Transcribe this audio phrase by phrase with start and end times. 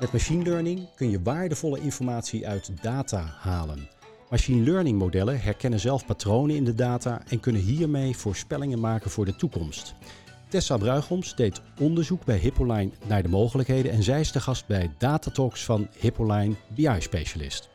[0.00, 3.88] Met machine learning kun je waardevolle informatie uit data halen.
[4.30, 9.24] Machine learning modellen herkennen zelf patronen in de data en kunnen hiermee voorspellingen maken voor
[9.24, 9.94] de toekomst.
[10.48, 14.90] Tessa Bruigoms deed onderzoek bij Hippoline naar de mogelijkheden en zij is de gast bij
[14.98, 17.68] Datatalks van Hippoline BI Specialist.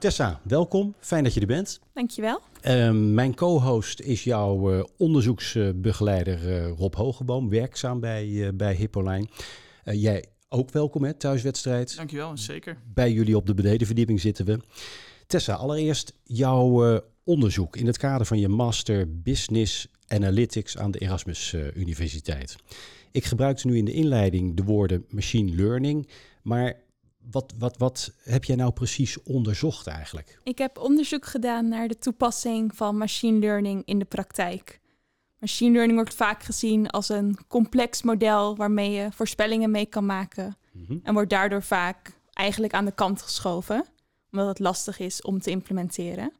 [0.00, 0.94] Tessa, welkom.
[0.98, 1.80] Fijn dat je er bent.
[1.92, 2.40] Dankjewel.
[2.64, 9.28] Uh, mijn co-host is jouw uh, onderzoeksbegeleider uh, Rob Hogeboom, werkzaam bij, uh, bij Hippoline.
[9.84, 11.96] jij ook welkom, hè, thuiswedstrijd.
[11.96, 12.78] Dankjewel, zeker.
[12.94, 14.58] Bij jullie op de benedenverdieping zitten we.
[15.26, 21.56] Tessa, allereerst jouw onderzoek in het kader van je Master Business Analytics aan de Erasmus
[21.74, 22.56] Universiteit.
[23.10, 26.08] Ik gebruikte nu in de inleiding de woorden machine learning,
[26.42, 26.76] maar
[27.30, 30.40] wat, wat, wat heb jij nou precies onderzocht eigenlijk?
[30.42, 34.80] Ik heb onderzoek gedaan naar de toepassing van machine learning in de praktijk.
[35.38, 40.56] Machine learning wordt vaak gezien als een complex model waarmee je voorspellingen mee kan maken.
[40.72, 41.00] Mm-hmm.
[41.02, 43.84] En wordt daardoor vaak eigenlijk aan de kant geschoven,
[44.32, 46.32] omdat het lastig is om te implementeren.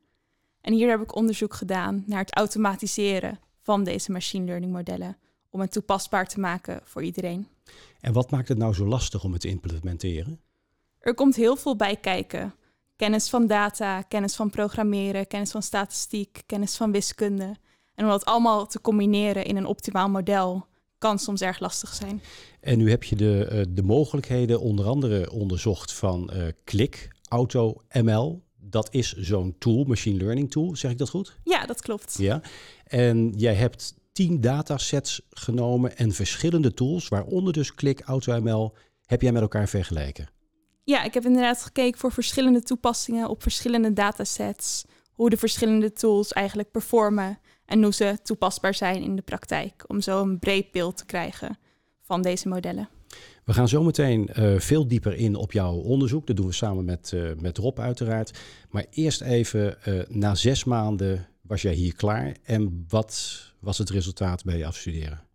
[0.61, 5.17] En hier heb ik onderzoek gedaan naar het automatiseren van deze machine learning modellen,
[5.51, 7.49] om het toepasbaar te maken voor iedereen.
[8.01, 10.41] En wat maakt het nou zo lastig om het te implementeren?
[11.01, 12.55] Er komt heel veel bij kijken.
[12.97, 17.57] Kennis van data, kennis van programmeren, kennis van statistiek, kennis van wiskunde.
[17.95, 20.67] En om dat allemaal te combineren in een optimaal model
[20.99, 22.23] kan soms erg lastig zijn.
[22.61, 27.83] En nu heb je de, uh, de mogelijkheden onder andere onderzocht van uh, Klik, Auto
[27.93, 28.43] ML.
[28.57, 31.37] Dat is zo'n tool, machine learning tool, zeg ik dat goed?
[31.45, 32.17] Ja, dat klopt.
[32.19, 32.41] Ja.
[32.85, 39.23] En jij hebt tien datasets genomen en verschillende tools, waaronder dus Klik, Auto ML, heb
[39.23, 40.29] jij met elkaar vergeleken.
[40.91, 44.85] Ja, ik heb inderdaad gekeken voor verschillende toepassingen op verschillende datasets.
[45.13, 49.85] Hoe de verschillende tools eigenlijk performen en hoe ze toepasbaar zijn in de praktijk.
[49.87, 51.59] Om zo een breed beeld te krijgen
[52.03, 52.89] van deze modellen.
[53.45, 56.27] We gaan zo meteen uh, veel dieper in op jouw onderzoek.
[56.27, 58.39] Dat doen we samen met, uh, met Rob uiteraard.
[58.71, 62.37] Maar eerst even, uh, na zes maanden was jij hier klaar.
[62.43, 65.30] En wat was het resultaat bij je afstuderen?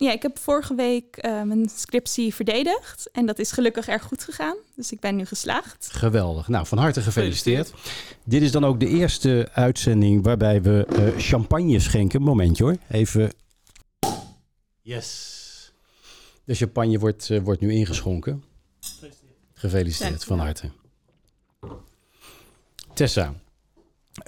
[0.00, 3.10] Ja, ik heb vorige week uh, mijn scriptie verdedigd.
[3.12, 4.56] En dat is gelukkig erg goed gegaan.
[4.74, 5.88] Dus ik ben nu geslaagd.
[5.92, 6.48] Geweldig.
[6.48, 7.72] Nou, van harte gefeliciteerd.
[8.24, 12.22] Dit is dan ook de eerste uitzending waarbij we uh, champagne schenken.
[12.22, 12.76] Momentje hoor.
[12.90, 13.32] Even.
[14.82, 15.72] Yes.
[16.44, 18.44] De champagne wordt, uh, wordt nu ingeschonken.
[18.80, 19.32] Gefeliciteerd.
[19.54, 20.70] Gefeliciteerd, van harte.
[22.94, 23.34] Tessa,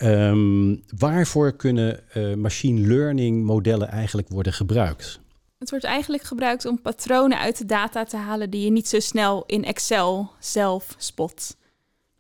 [0.03, 2.05] um, waarvoor kunnen
[2.37, 5.21] machine learning modellen eigenlijk worden gebruikt?
[5.63, 9.01] Het wordt eigenlijk gebruikt om patronen uit de data te halen die je niet zo
[9.01, 11.57] snel in Excel zelf spot.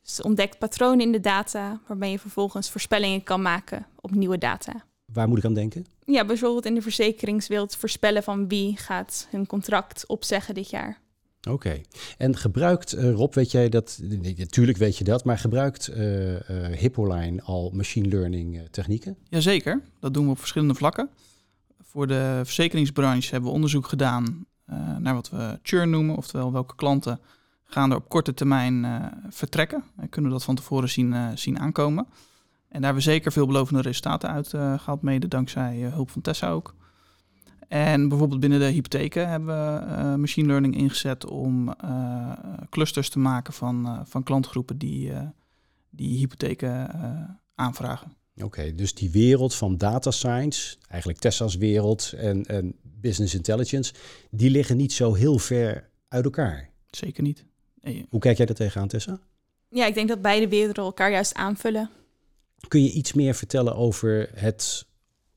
[0.02, 4.84] Dus ontdekt patronen in de data waarmee je vervolgens voorspellingen kan maken op nieuwe data.
[5.12, 5.86] Waar moet ik aan denken?
[6.04, 11.00] Ja, bijvoorbeeld in de verzekeringswereld voorspellen van wie gaat hun contract opzeggen dit jaar.
[11.40, 11.50] Oké.
[11.50, 11.84] Okay.
[12.18, 14.00] En gebruikt, uh, Rob, weet jij dat,
[14.36, 16.38] natuurlijk weet je dat, maar gebruikt uh, uh,
[16.78, 19.16] Hippoline al machine learning technieken?
[19.28, 21.10] Jazeker, dat doen we op verschillende vlakken.
[21.92, 26.74] Voor de verzekeringsbranche hebben we onderzoek gedaan uh, naar wat we churn noemen, oftewel welke
[26.74, 27.20] klanten
[27.64, 29.84] gaan er op korte termijn uh, vertrekken.
[29.96, 32.04] En kunnen we dat van tevoren zien, zien aankomen.
[32.04, 36.74] En daar hebben we zeker veelbelovende resultaten uit gehaald, mede dankzij hulp van Tessa ook.
[37.68, 41.74] En bijvoorbeeld binnen de hypotheken hebben we machine learning ingezet om
[42.70, 45.12] clusters te maken van, van klantgroepen die,
[45.90, 46.88] die hypotheken
[47.54, 48.21] aanvragen.
[48.34, 53.92] Oké, okay, dus die wereld van data science, eigenlijk Tessa's wereld en, en business intelligence,
[54.30, 56.70] die liggen niet zo heel ver uit elkaar.
[56.90, 57.44] Zeker niet.
[57.80, 58.06] Nee.
[58.08, 59.20] Hoe kijk jij daar tegenaan, Tessa?
[59.68, 61.90] Ja, ik denk dat beide werelden elkaar juist aanvullen.
[62.68, 64.86] Kun je iets meer vertellen over het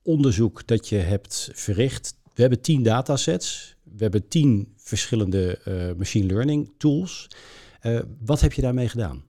[0.01, 2.15] onderzoek dat je hebt verricht?
[2.33, 7.27] We hebben tien datasets, we hebben tien verschillende uh, machine learning tools.
[7.81, 9.23] Uh, wat heb je daarmee gedaan?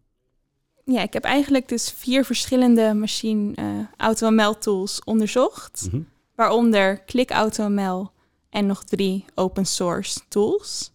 [0.94, 5.82] Ja, ik heb eigenlijk dus vier verschillende machine uh, AutoML tools onderzocht.
[5.84, 6.08] Mm -hmm.
[6.34, 8.10] Waaronder Click AutoML
[8.50, 10.90] en nog drie open source tools.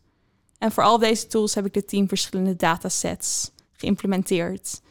[0.57, 4.81] En voor al deze tools heb ik de tien verschillende datasets geïmplementeerd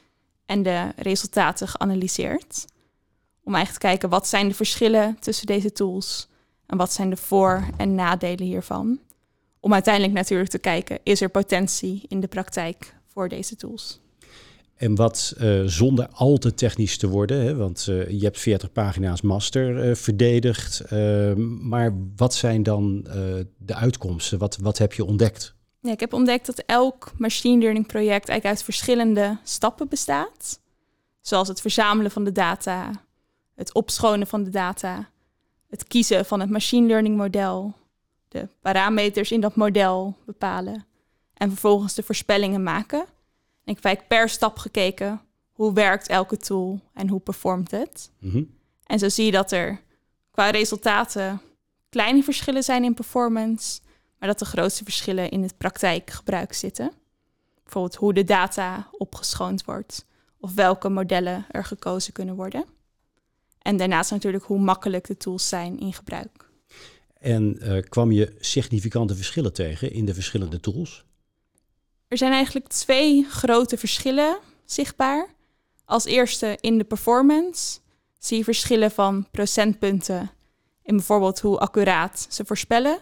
[0.46, 2.64] en de resultaten geanalyseerd.
[3.44, 6.28] Om eigenlijk te kijken wat zijn de verschillen tussen deze tools
[6.66, 9.00] en wat zijn de voor- en nadelen hiervan.
[9.60, 14.00] Om uiteindelijk natuurlijk te kijken, is er potentie in de praktijk voor deze tools?
[14.80, 18.72] En wat uh, zonder al te technisch te worden, hè, want uh, je hebt 40
[18.72, 20.82] pagina's master uh, verdedigd.
[21.60, 23.02] maar wat zijn dan
[23.58, 24.38] de uitkomsten?
[24.38, 25.54] Wat, wat heb je ontdekt?
[25.80, 30.60] Ja, ik heb ontdekt dat elk machine learning project eigenlijk uit verschillende stappen bestaat.
[31.20, 32.90] Zoals het verzamelen van de data,
[33.54, 35.08] het opschonen van de data,
[35.68, 37.74] het kiezen van het machine learning model,
[38.28, 40.86] de parameters in dat model bepalen
[41.34, 43.04] en vervolgens de voorspellingen maken.
[43.64, 45.20] En ik heb per stap gekeken
[45.52, 48.10] hoe werkt elke tool en hoe performt het.
[48.18, 48.42] Mhm.
[48.84, 49.80] En zo zie je dat er
[50.30, 51.40] qua resultaten
[51.88, 53.80] kleine verschillen zijn in performance,
[54.18, 56.92] maar dat de grootste verschillen in het praktijkgebruik zitten.
[57.62, 60.06] Bijvoorbeeld hoe de data opgeschoond wordt
[60.40, 62.64] of welke modellen er gekozen kunnen worden.
[63.62, 66.48] En daarnaast natuurlijk hoe makkelijk de tools zijn in gebruik.
[67.18, 71.04] En eh, kwam je significante verschillen tegen in de verschillende tools?
[72.10, 75.28] Er zijn eigenlijk twee grote verschillen zichtbaar.
[75.84, 77.78] Als eerste in de performance
[78.18, 80.30] zie je verschillen van procentpunten
[80.82, 82.98] in bijvoorbeeld hoe accuraat ze voorspellen.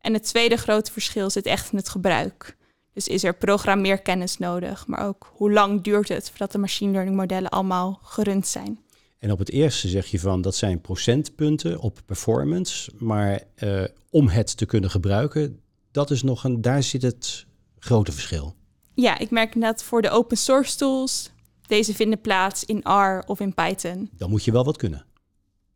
[0.00, 2.56] En het tweede grote verschil zit echt in het gebruik.
[2.92, 7.16] Dus is er programmeerkennis nodig, maar ook hoe lang duurt het voordat de machine learning
[7.16, 8.80] modellen allemaal gerund zijn.
[9.18, 14.28] En op het eerste zeg je van dat zijn procentpunten op performance, maar uh, om
[14.28, 15.60] het te kunnen gebruiken,
[15.90, 17.45] dat is nog een, daar zit het
[17.86, 18.54] grote verschil.
[18.94, 21.30] Ja, ik merk dat voor de open source tools,
[21.66, 24.10] deze vinden plaats in R of in Python.
[24.16, 25.04] Dan moet je wel wat kunnen.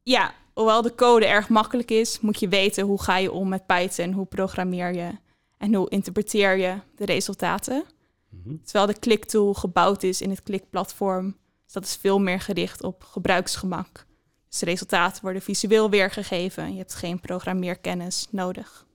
[0.02, 3.66] Ja, hoewel de code erg makkelijk is, moet je weten hoe ga je om met
[3.66, 5.10] Python, hoe programmeer je
[5.58, 7.84] en hoe interpreteer je de resultaten.
[8.28, 8.56] Mhm.
[8.64, 13.04] Terwijl de click-tool gebouwd is in het click-platform, dus dat is veel meer gericht op
[13.04, 14.06] gebruiksgemak.
[14.48, 18.86] Dus de resultaten worden visueel weergegeven en je hebt geen programmeerkennis nodig.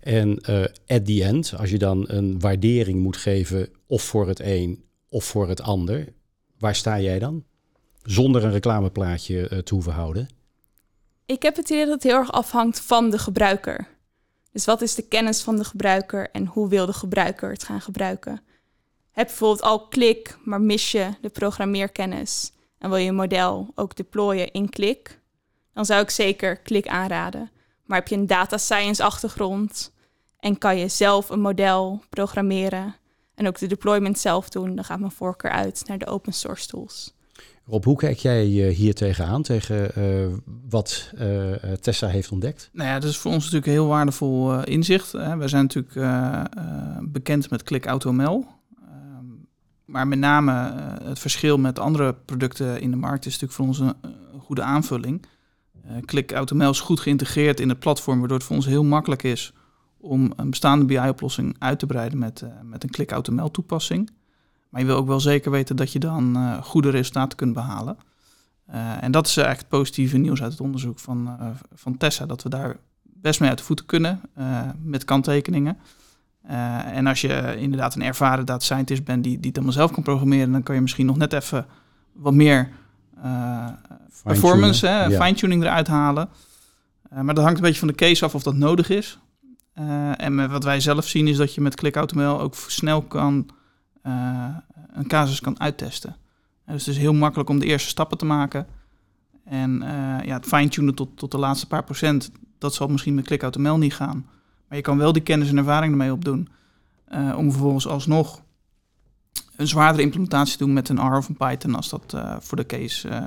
[0.00, 4.40] En uh, at the end, als je dan een waardering moet geven, of voor het
[4.40, 6.12] een of voor het ander,
[6.58, 7.44] waar sta jij dan?
[8.02, 10.28] Zonder een reclameplaatje uh, te hoeven houden.
[11.26, 13.88] Ik heb het idee dat het heel erg afhangt van de gebruiker.
[14.52, 17.80] Dus wat is de kennis van de gebruiker en hoe wil de gebruiker het gaan
[17.80, 18.40] gebruiken?
[19.10, 23.96] Heb bijvoorbeeld al klik, maar mis je de programmeerkennis en wil je een model ook
[23.96, 25.20] deployen in klik,
[25.72, 27.50] dan zou ik zeker klik aanraden.
[27.92, 29.92] Maar heb je een data science achtergrond
[30.38, 32.94] en kan je zelf een model programmeren
[33.34, 36.66] en ook de deployment zelf doen, dan gaat mijn voorkeur uit naar de open source
[36.66, 37.14] tools.
[37.66, 40.34] Rob, hoe kijk jij eh, hier tegenaan, tegen uh,
[40.68, 42.70] wat uh, Tessa heeft ontdekt?
[42.72, 45.12] Nou ja, dat is voor ons natuurlijk een heel waardevol inzicht.
[45.12, 45.36] Hè.
[45.36, 45.94] We zijn natuurlijk
[47.12, 48.46] bekend met Click AutoML.
[48.80, 49.24] Ehm,
[49.84, 50.52] maar met name
[51.02, 53.94] het verschil met andere producten in de markt is natuurlijk voor ons een,
[54.32, 55.26] een goede aanvulling.
[56.04, 59.52] Click AutoML is goed geïntegreerd in het platform, waardoor het voor ons heel makkelijk is
[59.98, 64.10] om een bestaande BI-oplossing uit te breiden met, met een Click AutoML toepassing.
[64.68, 67.96] Maar je wil ook wel zeker weten dat je dan uh, goede resultaten kunt behalen.
[69.00, 71.38] En dat is eigenlijk het positieve nieuws uit het onderzoek van,
[71.74, 72.26] van Tessa.
[72.26, 74.20] Dat we daar best mee uit de voeten kunnen
[74.82, 75.78] met kanttekeningen.
[76.92, 80.02] en als je inderdaad een ervaren data scientist bent die, die het allemaal zelf kan
[80.02, 81.66] programmeren, dan kan je misschien nog net even
[82.12, 82.70] wat meer
[84.22, 86.28] performance, hè, fine-tuning eruit halen.
[87.10, 89.18] maar dat hangt een beetje van de case af of dat nodig is.
[90.16, 93.50] en wat wij zelf zien is dat je met ClickAutoML ook snel kan
[94.92, 96.16] een casus kan uittesten.
[96.66, 98.66] dus het is heel makkelijk om de eerste stappen te maken.
[99.44, 99.82] En
[100.24, 103.94] ja, het fine-tunen tot, tot de laatste paar procent, dat zal misschien met ClickAutoML niet
[103.94, 104.26] gaan.
[104.72, 106.48] Maar je kan wel die kennis en ervaring ermee opdoen.
[107.14, 108.42] Uh, om vervolgens alsnog
[109.62, 113.22] een zwaardere implementatie doen met een R of een Python als dat voor de case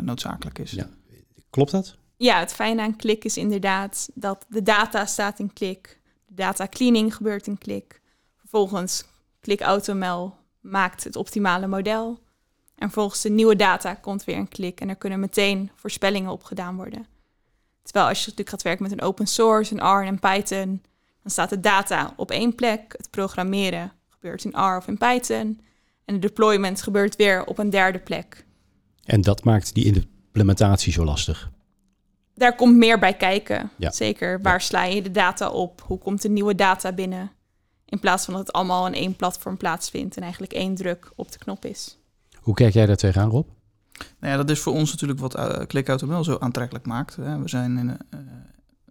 [0.00, 0.70] noodzakelijk is.
[0.70, 0.88] Ja.
[1.50, 1.96] Klopt dat?
[2.16, 6.00] Ja, het fijne aan Klik is inderdaad dat de data staat in Klik.
[6.26, 8.00] De data cleaning gebeurt in Klik.
[8.36, 9.04] Vervolgens
[9.40, 12.20] Klik AutoML maakt het optimale model.
[12.74, 16.44] En volgens de nieuwe data komt weer een klik en er kunnen meteen voorspellingen op
[16.44, 17.06] gedaan worden.
[17.82, 20.82] Terwijl als je natuurlijk gaat werken met een open source, een R en een Python,
[21.22, 22.94] dan staat de data op één plek.
[22.96, 25.60] Het programmeren gebeurt in R of in Python.
[26.10, 28.44] En de deployment gebeurt weer op een derde plek.
[29.04, 31.50] En dat maakt die implementatie zo lastig.
[32.34, 33.70] Daar komt meer bij kijken.
[33.78, 35.82] Zeker, waar sla je de data op?
[35.86, 37.30] Hoe komt de nieuwe data binnen?
[37.84, 41.32] In plaats van dat het allemaal in één platform plaatsvindt en eigenlijk één druk op
[41.32, 41.98] de knop is.
[42.40, 43.48] Hoe kijk jij daar tegenaan, Rob?
[44.20, 47.16] Nou ja, dat is voor ons natuurlijk wat uh, ClickAutoML zo aantrekkelijk maakt.
[47.16, 47.38] Hè.
[47.38, 48.20] We zijn in, uh,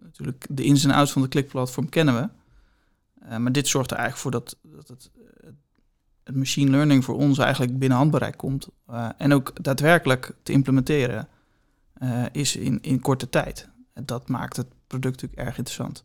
[0.02, 2.28] natuurlijk de ins en outs van de Click-platform kennen we.
[3.28, 5.10] Uh, maar dit zorgt er eigenlijk voor dat, dat het,
[6.24, 8.68] het, machine learning voor ons eigenlijk binnen handbereik komt.
[9.16, 11.28] en ook daadwerkelijk te implementeren
[12.32, 13.68] is in, in korte tijd.
[13.94, 16.04] Dat maakt het product natuurlijk erg interessant.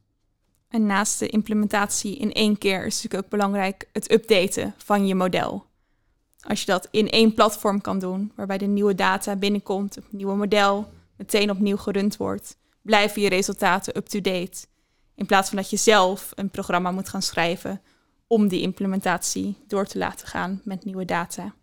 [0.68, 5.16] En naast de implementatie in één keer is natuurlijk ook belangrijk het updaten van je
[5.16, 5.66] model.
[6.40, 10.36] Als je dat in één platform kan doen, waarbij de nieuwe data binnenkomt, het nieuwe
[10.36, 14.66] model meteen opnieuw gerund wordt, blijven je resultaten up-to-date.
[15.16, 17.82] In plaats van dat je zelf een programma moet gaan schrijven
[18.28, 21.54] om die implementatie door te laten gaan met nieuwe data.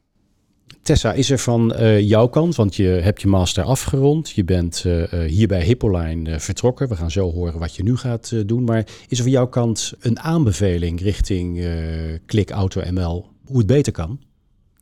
[0.83, 4.85] Tessa, is er van uh, jouw kant, want je hebt je master afgerond, je bent
[4.87, 6.89] uh, hier bij Hippoline vertrokken.
[6.89, 8.65] We gaan zo horen wat je nu gaat doen.
[8.65, 11.67] Maar is er van jouw kant een aanbeveling richting
[12.27, 14.21] Klik Auto ML hoe het beter kan?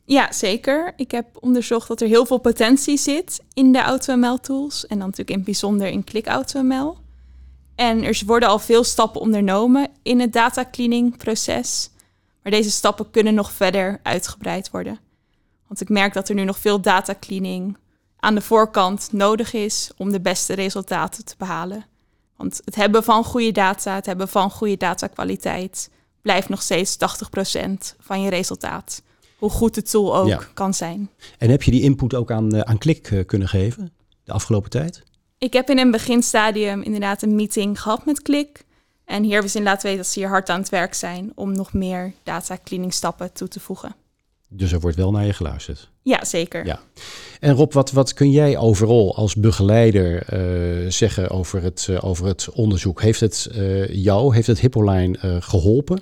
[0.05, 0.93] Ja, zeker.
[0.97, 4.87] Ik heb onderzocht dat er heel veel potentie zit in de AutoML-tools.
[4.87, 6.97] En dan natuurlijk in het bijzonder in Klik AutoML.
[7.81, 11.91] En er worden al veel stappen ondernomen in het data cleaning proces.
[12.43, 14.99] Maar deze stappen kunnen nog verder uitgebreid worden.
[15.67, 17.77] Want ik merk dat er nu nog veel data cleaning
[18.17, 21.87] aan de voorkant nodig is om de beste resultaten te behalen.
[22.37, 25.91] Want het hebben van goede data, het hebben van goede datakwaliteit,
[26.23, 29.03] blijft nog steeds 80% van je resultaat.
[29.39, 31.11] Hoe goed de tool ook kan zijn.
[31.39, 33.93] En heb je die input ook aan, uh, aan Klik uh, kunnen geven
[34.25, 35.03] de afgelopen tijd?
[35.41, 38.65] Ik heb in een beginstadium inderdaad een meeting gehad met Klik.
[39.05, 41.53] En hier hebben ze laten weten dat ze hier hard aan het werk zijn om
[41.53, 43.95] nog meer data cleaning stappen toe te voegen.
[44.49, 45.91] Dus er wordt wel naar je geluisterd.
[46.03, 46.67] Ja, zeker.
[46.67, 46.81] Ja.
[47.41, 50.33] En Rob, wat, wat kun jij overal als begeleider
[50.85, 53.03] uh, zeggen over het, uh, over het onderzoek?
[53.03, 56.01] Heeft het uh, jou, heeft het Hippoline geholpen?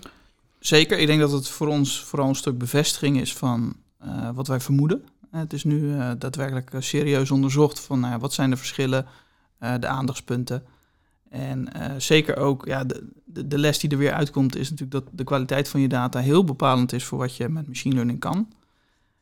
[0.60, 0.98] Zeker.
[0.98, 3.76] Ik denk dat het voor ons vooral een stuk bevestiging is van
[4.34, 5.04] wat wij vermoeden.
[5.30, 9.06] Het is nu daadwerkelijk serieus onderzocht van nou wat zijn de verschillen,
[9.58, 10.62] de aandachtspunten.
[11.28, 13.06] En zeker ook ja, de,
[13.46, 16.44] de, les die er weer uitkomt, is natuurlijk dat de kwaliteit van je data heel
[16.44, 18.52] bepalend is voor wat je met machine learning kan.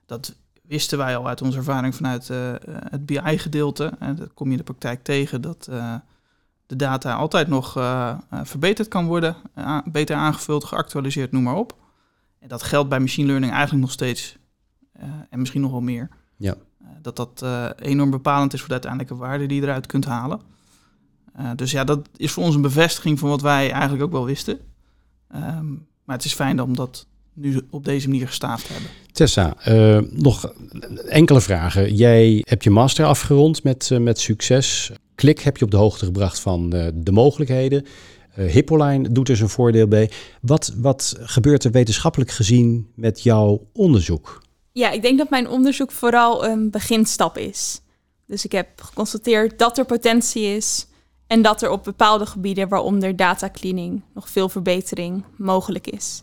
[0.07, 3.93] Dat wisten wij al uit onze ervaring vanuit uh, het BI-gedeelte.
[3.99, 5.65] En dat kom je in de praktijk tegen dat
[6.67, 7.73] de data altijd nog
[8.43, 9.37] verbeterd kan worden,
[9.85, 11.77] beter aangevuld, geactualiseerd, noem maar op.
[12.39, 14.39] En dat geldt bij machine learning eigenlijk nog steeds
[15.31, 16.09] en misschien nog wel meer.
[16.37, 16.55] Ja.
[17.03, 17.45] Dat dat
[17.79, 20.41] enorm bepalend is voor de uiteindelijke waarde die je eruit kunt halen.
[21.41, 24.25] Uh, dus ja, dat is voor ons een bevestiging van wat wij eigenlijk ook wel
[24.25, 24.59] wisten.
[25.35, 28.91] Um, maar het is fijn om dat nu op deze manier gestaafd hebben.
[29.13, 29.57] Tessa,
[30.11, 30.53] nog
[31.09, 31.95] enkele vragen.
[31.95, 34.91] Jij hebt je master afgerond met, met succes.
[35.15, 37.87] Klik heb je op de hoogte gebracht van de mogelijkheden.
[38.35, 40.11] Hippoline doet er zijn voordeel bij.
[40.41, 44.43] Wat, wat gebeurt er wetenschappelijk gezien met jouw onderzoek?
[44.77, 47.81] Ja, ik denk dat mijn onderzoek vooral een beginstap is.
[48.27, 50.87] Dus ik heb geconstateerd dat er potentie is
[51.27, 56.23] en dat er op bepaalde gebieden, waaronder data cleaning, nog veel verbetering mogelijk is.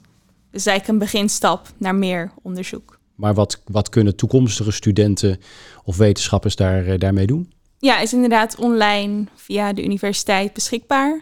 [0.51, 3.00] Dus eigenlijk een beginstap naar meer onderzoek.
[3.15, 5.39] Maar wat, wat kunnen toekomstige studenten
[5.83, 7.53] of wetenschappers daar, uh, daarmee doen?
[7.77, 11.22] Ja, is inderdaad online via de universiteit beschikbaar.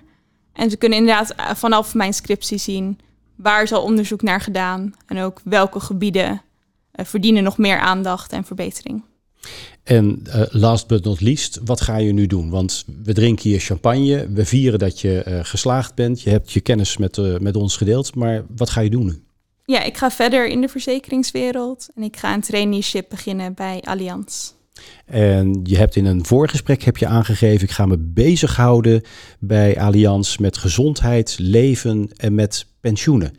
[0.53, 2.99] En ze kunnen inderdaad eh, vanaf mijn scriptie zien
[3.35, 6.41] waar is al onderzoek naar gedaan en ook welke gebieden
[7.05, 9.03] verdienen nog meer aandacht en verbetering.
[9.83, 12.49] En uh, last but not least, wat ga je nu doen?
[12.49, 16.59] Want we drinken hier champagne, we vieren dat je uh, geslaagd bent, je hebt je
[16.59, 19.23] kennis met, uh, met ons gedeeld, maar wat ga je doen nu?
[19.65, 24.51] Ja, ik ga verder in de verzekeringswereld en ik ga een traineeship beginnen bij Allianz.
[25.05, 29.01] En je hebt in een voorgesprek heb je aangegeven, ik ga me bezighouden
[29.39, 33.33] bij Allianz met gezondheid, leven en met pensioenen.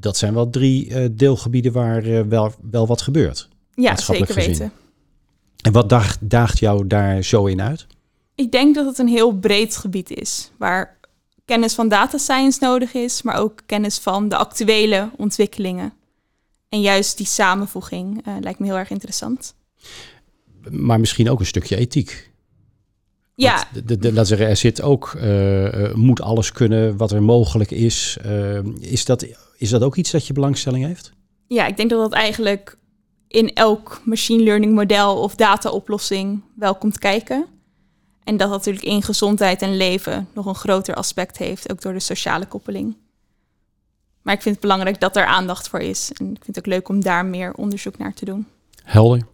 [0.00, 3.48] Dat zijn wel drie deelgebieden waar wel, wel wat gebeurt.
[3.74, 4.50] Ja, zeker gezien.
[4.50, 4.72] weten.
[5.62, 7.86] En wat daagt, daagt jou daar zo in uit?
[8.34, 10.98] Ik denk dat het een heel breed gebied is, waar
[11.44, 15.92] kennis van data science nodig is, maar ook kennis van de actuele ontwikkelingen.
[16.68, 19.54] En juist die samenvoeging uh, lijkt me heel erg interessant.
[20.70, 22.30] Maar misschien ook een stukje ethiek.
[23.36, 23.64] Ja.
[23.84, 28.18] De, de, laat zeggen, er zit ook, uh, moet alles kunnen wat er mogelijk is.
[28.26, 29.26] Uh, is, dat,
[29.56, 31.12] is dat ook iets dat je belangstelling heeft?
[31.46, 32.78] Ja, ik denk dat dat eigenlijk
[33.28, 37.46] in elk machine learning model of dataoplossing wel komt kijken.
[38.24, 42.00] En dat natuurlijk in gezondheid en leven nog een groter aspect heeft, ook door de
[42.00, 42.96] sociale koppeling.
[44.22, 46.10] Maar ik vind het belangrijk dat er aandacht voor is.
[46.14, 48.46] En ik vind het ook leuk om daar meer onderzoek naar te doen.
[48.82, 49.26] Helder.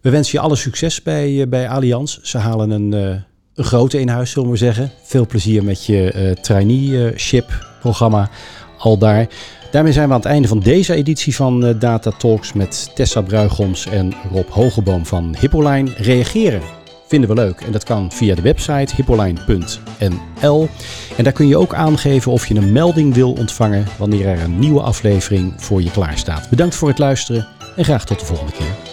[0.00, 2.18] We wensen je alle succes bij, uh, bij Allianz.
[2.22, 3.16] Ze halen een, uh,
[3.54, 4.90] een grote in huis, zullen we zeggen.
[5.02, 8.30] Veel plezier met je uh, traineeship-programma
[8.78, 9.26] al daar.
[9.70, 13.86] Daarmee zijn we aan het einde van deze editie van Data Talks met Tessa Bruigoms
[13.86, 15.90] en Rob Hogeboom van Hippoline.
[15.96, 16.62] Reageren
[17.06, 20.68] vinden we leuk en dat kan via de website hippoline.nl.
[21.16, 24.58] En daar kun je ook aangeven of je een melding wil ontvangen wanneer er een
[24.58, 26.48] nieuwe aflevering voor je klaar staat.
[26.50, 28.89] Bedankt voor het luisteren en graag tot de volgende keer.